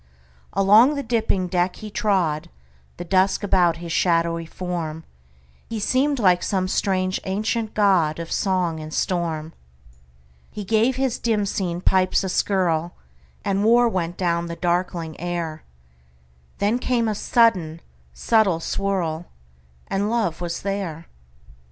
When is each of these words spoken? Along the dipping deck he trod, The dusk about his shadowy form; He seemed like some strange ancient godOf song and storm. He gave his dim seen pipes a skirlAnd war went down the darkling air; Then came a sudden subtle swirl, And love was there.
Along 0.53 0.95
the 0.95 1.03
dipping 1.03 1.45
deck 1.47 1.75
he 1.75 1.91
trod, 1.91 2.49
The 2.97 3.05
dusk 3.05 3.43
about 3.43 3.77
his 3.77 3.91
shadowy 3.91 4.47
form; 4.47 5.03
He 5.69 5.79
seemed 5.79 6.17
like 6.17 6.41
some 6.41 6.67
strange 6.67 7.19
ancient 7.25 7.75
godOf 7.75 8.31
song 8.31 8.79
and 8.79 8.91
storm. 8.91 9.53
He 10.49 10.63
gave 10.63 10.95
his 10.95 11.19
dim 11.19 11.45
seen 11.45 11.81
pipes 11.81 12.23
a 12.23 12.29
skirlAnd 12.29 12.93
war 13.61 13.87
went 13.87 14.17
down 14.17 14.47
the 14.47 14.55
darkling 14.55 15.19
air; 15.19 15.61
Then 16.57 16.79
came 16.79 17.07
a 17.07 17.13
sudden 17.13 17.79
subtle 18.11 18.59
swirl, 18.59 19.27
And 19.87 20.09
love 20.09 20.41
was 20.41 20.63
there. 20.63 21.05